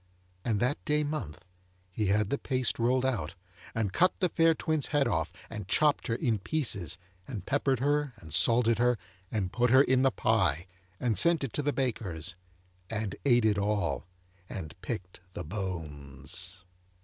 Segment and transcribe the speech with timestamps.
[0.43, 1.45] And that day month,
[1.91, 3.35] he had the paste rolled out,
[3.75, 8.13] and cut the fair twin's head off, and chopped her in pieces, and peppered her,
[8.15, 8.97] and salted her,
[9.31, 10.65] and put her in the pie,
[10.99, 12.33] and sent it to the baker's,
[12.89, 14.07] and ate it all,
[14.49, 16.63] and picked the bones.